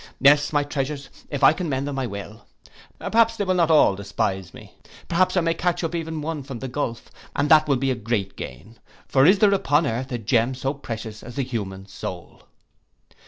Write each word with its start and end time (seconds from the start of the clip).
Yes, 0.19 0.51
my 0.51 0.63
treasures, 0.63 1.09
if 1.29 1.43
I 1.43 1.53
can 1.53 1.69
mend 1.69 1.87
them 1.87 1.99
I 1.99 2.07
will; 2.07 2.47
perhaps 2.97 3.37
they 3.37 3.43
will 3.43 3.53
not 3.53 3.69
all 3.69 3.95
despise 3.95 4.51
me. 4.51 4.73
Perhaps 5.07 5.37
I 5.37 5.41
may 5.41 5.53
catch 5.53 5.83
up 5.83 5.93
even 5.93 6.23
one 6.23 6.41
from 6.41 6.57
the 6.57 6.67
gulph, 6.67 7.11
and, 7.35 7.49
that 7.49 7.67
will 7.67 7.75
be 7.75 7.93
great 7.93 8.35
gain; 8.35 8.79
for 9.07 9.27
is 9.27 9.37
there 9.37 9.53
upon 9.53 9.85
earth 9.85 10.11
a 10.11 10.17
gem 10.17 10.55
so 10.55 10.73
precious 10.73 11.21
as 11.21 11.35
the 11.35 11.43
human 11.43 11.85
soul? 11.85 12.41